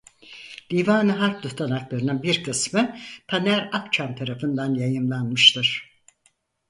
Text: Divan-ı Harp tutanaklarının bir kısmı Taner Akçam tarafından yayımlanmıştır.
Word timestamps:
Divan-ı 0.69 1.11
Harp 1.11 1.41
tutanaklarının 1.43 2.23
bir 2.23 2.43
kısmı 2.43 2.95
Taner 3.27 3.69
Akçam 3.73 4.15
tarafından 4.15 4.75
yayımlanmıştır. 4.75 5.97